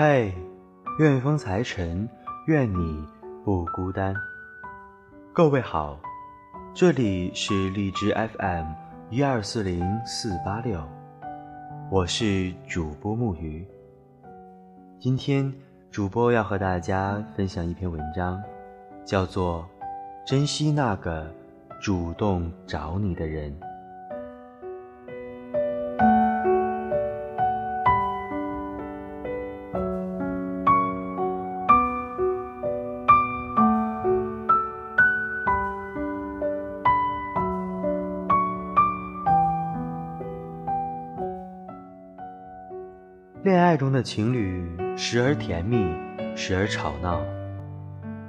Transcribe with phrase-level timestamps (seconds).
[0.00, 0.32] 嘿，
[1.00, 2.08] 愿风财神，
[2.46, 3.04] 愿你
[3.44, 4.14] 不孤单。
[5.32, 5.98] 各位好，
[6.72, 8.66] 这里是荔枝 FM
[9.10, 10.80] 一二四零四八六，
[11.90, 13.66] 我是主播木鱼。
[15.00, 15.52] 今天
[15.90, 18.40] 主播要和大家分享一篇文章，
[19.04, 19.68] 叫做
[20.30, 21.28] 《珍惜那个
[21.82, 23.52] 主动找你的人》。
[43.48, 44.62] 恋爱中的情侣，
[44.94, 45.78] 时而甜蜜，
[46.36, 47.24] 时而吵闹，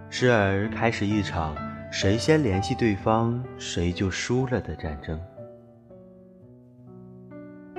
[0.10, 1.54] 时而开始一场
[1.92, 5.20] 谁先联系对方谁就输了的战争。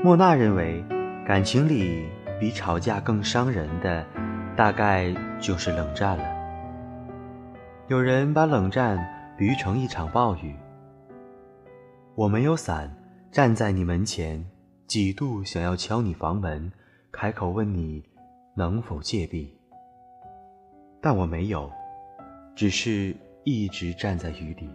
[0.05, 0.85] 莫娜认为，
[1.27, 4.05] 感情里比吵架更伤人的，
[4.55, 6.25] 大概就是冷战了。
[7.89, 9.03] 有人把冷战
[9.39, 10.55] 比喻成一场暴雨，
[12.15, 12.95] 我没有伞，
[13.33, 14.45] 站在你门前，
[14.87, 16.71] 几度想要敲你房门。
[17.13, 18.03] 开口问你
[18.55, 19.53] 能否借币，
[21.01, 21.71] 但我没有，
[22.55, 24.71] 只是一直站在雨里。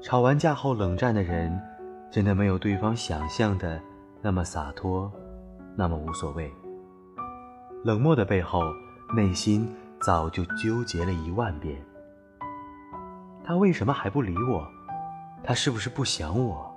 [0.00, 1.60] 吵完架后冷战的人，
[2.08, 3.80] 真的没有对方想象的
[4.22, 5.12] 那么洒脱，
[5.76, 6.50] 那么无所谓。
[7.84, 8.62] 冷漠的背后，
[9.16, 9.68] 内心
[10.00, 11.76] 早就纠结了一万遍。
[13.44, 14.66] 他为什么还不理我？
[15.42, 16.72] 他是不是不想我？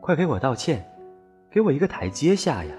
[0.00, 0.88] 快给我道歉！
[1.52, 2.74] 给我一个台阶下呀！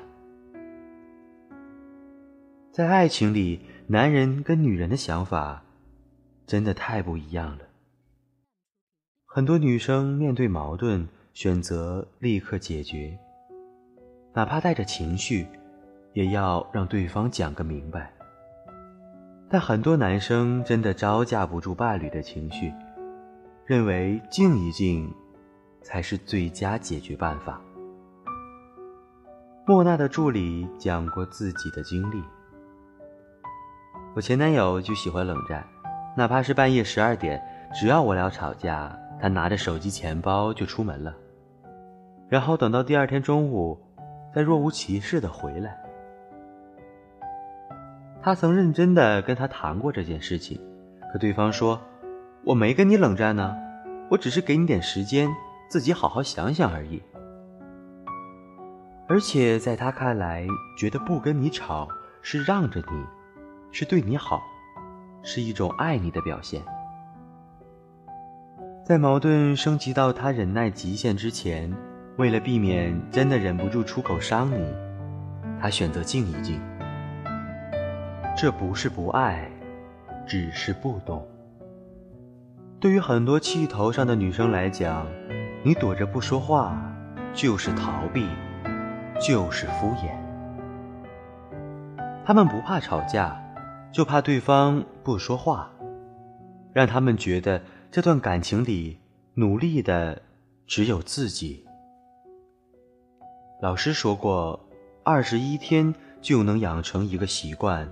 [2.71, 5.63] 在爱情里，男人跟女人的想法
[6.47, 7.66] 真的太不一样了。
[9.25, 13.16] 很多女生面对矛盾，选择立刻解决，
[14.34, 15.45] 哪怕带着情绪，
[16.13, 18.11] 也要让对方讲个明白。
[19.50, 22.73] 但很多男生真的招架不住伴侣的情绪，
[23.67, 25.13] 认为静一静
[25.84, 27.61] 才是最佳解决办法。
[29.66, 32.22] 莫娜的助理讲过自己的经历。
[34.13, 35.66] 我前男友就喜欢冷战，
[36.18, 37.41] 哪怕是半夜十二点，
[37.73, 41.16] 只要我俩吵架，他拿着手机、钱包就出门了，
[42.28, 43.79] 然后等到第二天中午，
[44.35, 45.81] 再若无其事的回来。
[48.22, 50.59] 他曾认真的跟他谈过这件事情，
[51.13, 51.79] 可对方说
[52.44, 53.56] ：“我没跟你冷战呢，
[54.09, 55.29] 我只是给你点时间，
[55.69, 57.02] 自己好好想想而已。”
[59.08, 60.47] 而且在他看来，
[60.78, 61.88] 觉得不跟你吵
[62.22, 63.06] 是让着你，
[63.72, 64.41] 是对你好，
[65.22, 66.62] 是一种爱你的表现。
[68.86, 71.72] 在矛盾升级到他忍耐极限之前，
[72.18, 74.66] 为了避免真的忍不住出口伤你，
[75.59, 76.59] 他选择静一静。
[78.38, 79.50] 这不是不爱，
[80.25, 81.28] 只是不懂。
[82.80, 85.06] 对于很多气头上的女生来讲，
[85.64, 86.81] 你躲着不说话
[87.34, 88.28] 就是逃避。
[89.19, 90.12] 就是敷衍，
[92.25, 93.40] 他们不怕吵架，
[93.91, 95.72] 就怕对方不说话，
[96.74, 98.97] 让他们觉得这段感情里
[99.35, 100.22] 努力的
[100.68, 101.66] 只有自己。
[103.62, 104.59] 老师说过，
[105.03, 107.88] 二十一天就能养成一个习惯，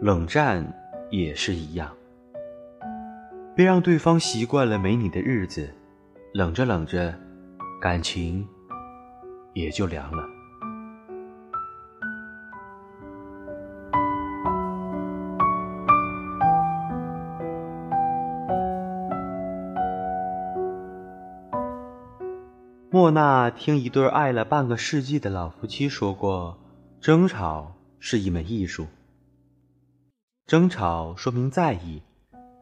[0.00, 0.64] 冷战
[1.10, 1.90] 也是一样。
[3.56, 5.68] 别让对方习惯了没你的日子，
[6.32, 7.14] 冷着冷着，
[7.80, 8.46] 感情
[9.52, 10.33] 也就凉了。
[23.04, 26.56] 莫娜听一对爱了半个世纪的老夫妻说过，
[27.02, 28.86] 争吵是一门艺术。
[30.46, 32.00] 争吵说明在意，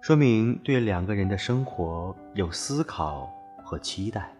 [0.01, 4.35] 说明对两个人的生活有思考和期待。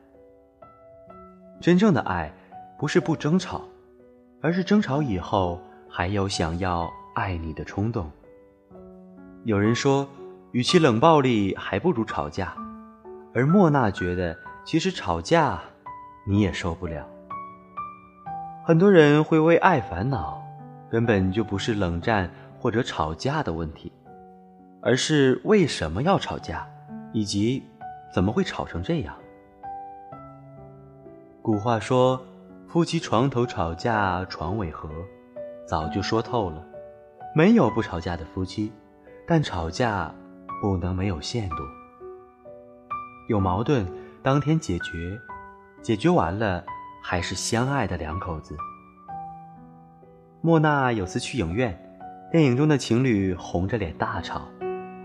[1.61, 2.35] 真正的爱
[2.77, 3.63] 不是不争吵，
[4.41, 8.11] 而是争吵以后还有想要爱你的冲动。
[9.45, 10.09] 有人说，
[10.51, 12.57] 与其冷暴力，还不如吵架。
[13.33, 15.63] 而莫娜觉得，其实吵架。
[16.25, 17.07] 你也受不了。
[18.65, 20.41] 很多人会为爱烦恼，
[20.91, 23.91] 根本就不是冷战或者吵架的问题，
[24.81, 26.67] 而是为什么要吵架，
[27.13, 27.63] 以及
[28.15, 29.15] 怎么会吵成这样。
[31.43, 32.25] 古话说
[32.69, 34.89] ：“夫妻床头吵架床尾和”，
[35.67, 36.65] 早就说透了。
[37.35, 38.71] 没有不吵架的夫妻，
[39.27, 40.15] 但吵架
[40.61, 41.57] 不能没有限度。
[43.29, 43.85] 有矛盾
[44.23, 45.19] 当天解决。
[45.83, 46.65] 解决完了，
[47.03, 48.57] 还是相爱的两口子。
[50.41, 51.77] 莫娜有次去影院，
[52.31, 54.43] 电影中的情侣红着脸大吵，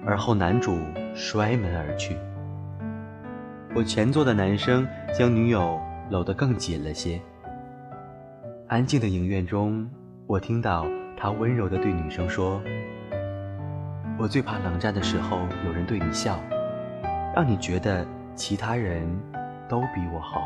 [0.06, 0.78] 而后男主
[1.16, 2.16] 摔门而去。
[3.76, 4.88] 我前座的男生
[5.18, 5.80] 将女友
[6.12, 7.20] 搂得更紧了些。
[8.68, 9.90] 安静的影院中，
[10.28, 10.86] 我听到
[11.18, 12.62] 他温柔地对女生说
[14.20, 16.40] ：“我最怕冷战的时候有人对你笑，
[17.36, 19.08] 让你觉得其他人
[19.68, 20.42] 都比我好。”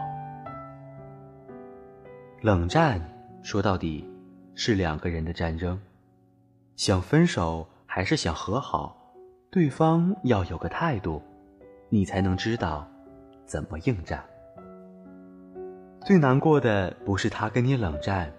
[2.42, 3.00] 冷战
[3.44, 4.04] 说到底
[4.56, 5.80] 是两个人的战争，
[6.76, 8.98] 想分手还是想和好，
[9.52, 11.22] 对方要有个态度，
[11.90, 12.88] 你才能知道。
[13.46, 14.24] 怎么应战？
[16.04, 18.34] 最难过的不是他跟你冷战，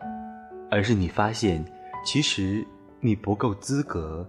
[0.69, 1.64] 而是你发现
[2.04, 2.66] 其实
[2.99, 4.26] 你不够资格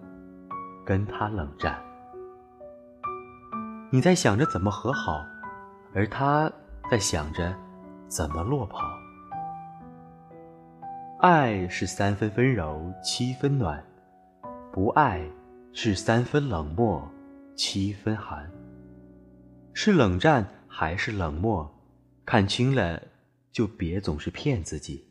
[0.85, 1.81] 跟他冷战。
[3.89, 5.25] 你在想着怎么和好，
[5.95, 6.51] 而他
[6.91, 7.55] 在想着
[8.07, 8.92] 怎么落跑。
[11.23, 13.81] 爱是三分温柔，七分暖；
[14.73, 15.25] 不爱
[15.71, 17.09] 是三分冷漠，
[17.55, 18.51] 七分寒。
[19.73, 20.45] 是冷战。
[20.67, 21.71] 还是冷漠，
[22.25, 23.01] 看清了
[23.53, 25.05] 就别总是骗自己。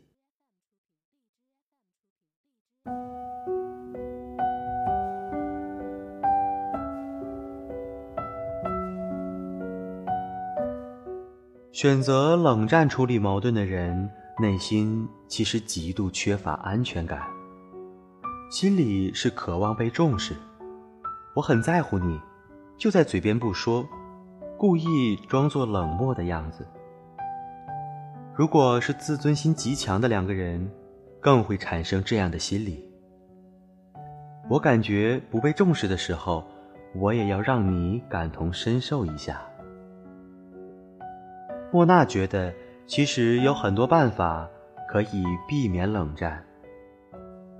[11.71, 17.21] 选择冷战处理矛盾的人，内心其实极度缺乏安全感，
[18.49, 20.33] 心里是渴望被重视。
[21.35, 22.19] 我很在乎你，
[22.75, 23.87] 就在嘴边不说。
[24.57, 26.65] 故意装作冷漠的样子。
[28.33, 30.71] 如果是自尊心极强的两个人，
[31.19, 32.83] 更会产生这样的心理。
[34.49, 36.43] 我感觉不被重视的时候，
[36.95, 39.41] 我也要让你感同身受一下。
[41.71, 42.53] 莫娜觉得，
[42.85, 44.47] 其实有很多办法
[44.89, 46.43] 可以避免冷战。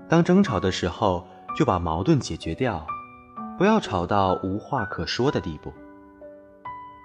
[0.08, 1.26] 当争吵的时候，
[1.56, 2.86] 就把矛盾解决掉，
[3.56, 5.72] 不要吵到无话可说的地步。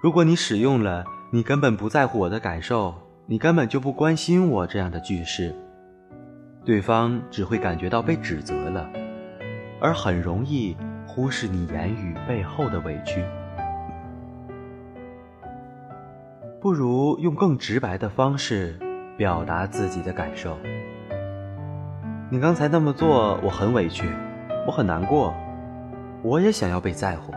[0.02, 2.94] 如果你使用了“你根本不在乎我的感受，
[3.26, 5.54] 你根本就不关心我”这样的句式，
[6.64, 8.90] 对方只会感觉到被指责了，
[9.80, 10.76] 而很容易
[11.06, 13.24] 忽视你言语背后的委屈。
[16.60, 18.78] 不如用更直白的方式
[19.16, 20.58] 表达自己的感受。
[22.30, 24.06] 你刚才那么做，我很委屈，
[24.66, 25.34] 我很难过，
[26.22, 27.32] 我也想要被在乎。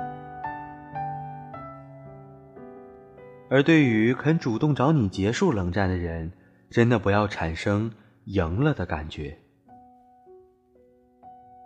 [3.50, 6.30] 而对于肯主动找你结束冷战的人，
[6.70, 7.90] 真的不要产生
[8.26, 9.38] 赢了的感觉，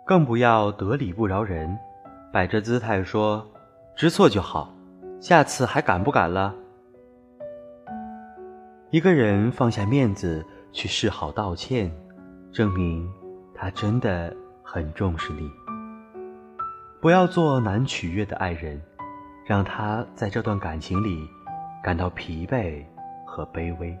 [0.06, 1.76] 更不要得理不饶人，
[2.32, 3.44] 摆着姿态说
[3.96, 4.72] 知错就好，
[5.20, 6.54] 下次还敢不敢了？
[8.90, 11.94] 一个人放下面子去示好道歉，
[12.50, 13.08] 证明
[13.54, 15.50] 他真的很重视你。
[17.00, 18.80] 不要做难取悦的爱人，
[19.46, 21.28] 让他在这段感情里。
[21.80, 22.84] 感到疲惫
[23.24, 23.96] 和卑微。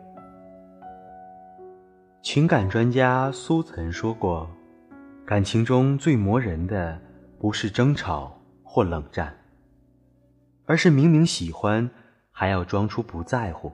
[2.20, 4.50] 情感专家苏曾说过
[5.24, 7.00] ：“感情中最磨人的，
[7.38, 9.32] 不是争吵或冷战，
[10.66, 11.88] 而是明明喜欢，
[12.32, 13.72] 还要装出不在乎。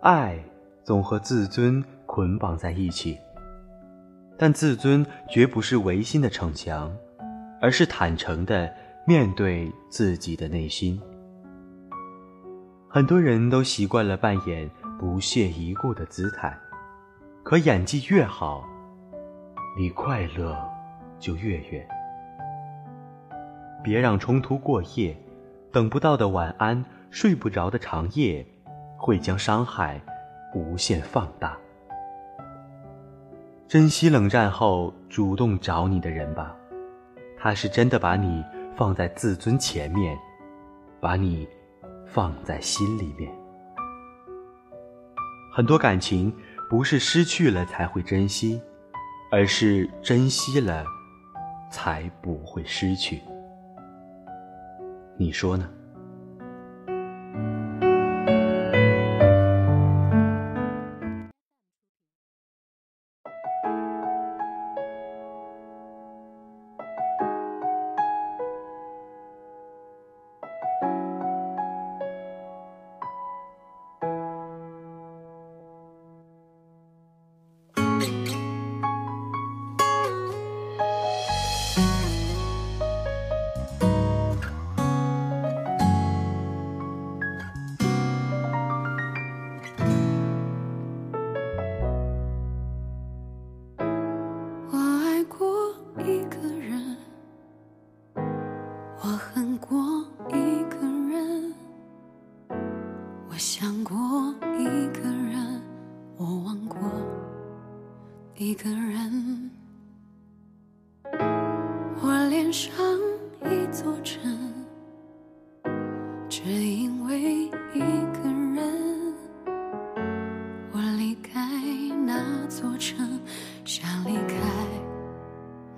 [0.00, 0.38] 爱
[0.82, 3.18] 总和自尊捆绑在一起，
[4.38, 6.90] 但自尊绝不是违心的逞强，
[7.60, 8.72] 而是坦诚的
[9.06, 11.00] 面对自己的内心。”
[12.88, 16.58] 很多人都习惯了扮演不屑一顾的姿态，
[17.42, 18.64] 可演技越好，
[19.76, 20.58] 离快乐
[21.18, 21.86] 就越远。
[23.84, 25.16] 别让冲突过夜，
[25.70, 28.44] 等不到的晚安，睡不着的长夜，
[29.00, 30.00] 会将伤害
[30.54, 31.56] 无限放大。
[33.66, 36.54] 珍惜冷战后主动找你的人吧，
[37.38, 38.44] 他是真的把你
[38.76, 40.16] 放在自尊前面，
[41.00, 41.48] 把你。
[42.12, 43.32] 放在心里面。
[45.52, 46.34] 很多感情
[46.68, 48.60] 不是失去了才会珍惜，
[49.30, 50.84] 而是珍惜了
[51.70, 53.22] 才不会失去。
[55.16, 55.70] 你说呢？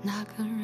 [0.05, 0.62] 那个人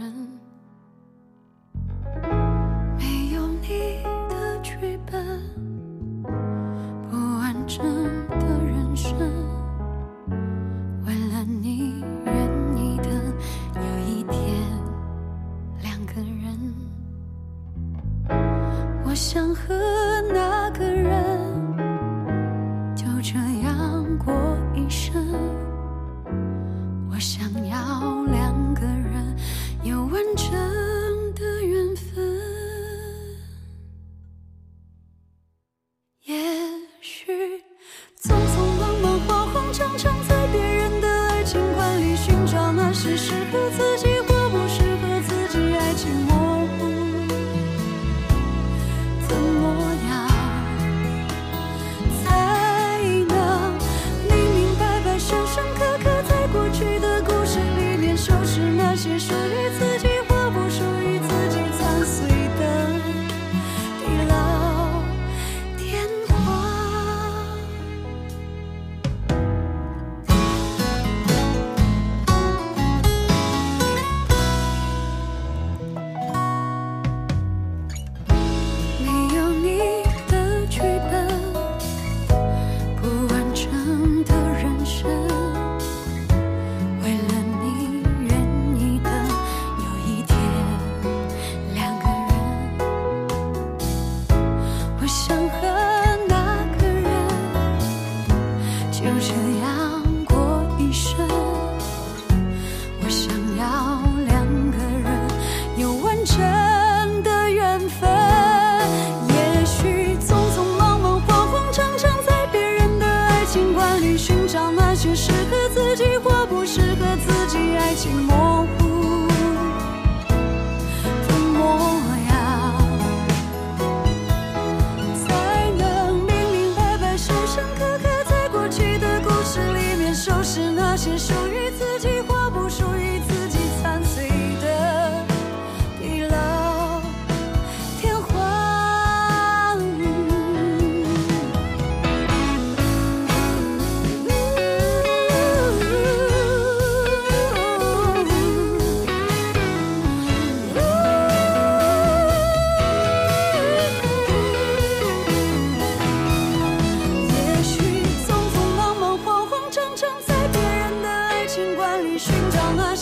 [131.71, 132.18] 自己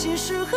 [0.07, 0.56] 你是。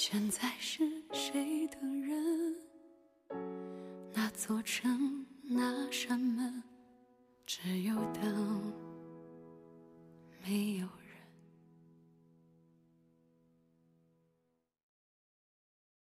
[0.00, 2.54] 现在是谁的人？
[4.14, 6.62] 那座城，那扇门，
[7.44, 8.72] 只有等。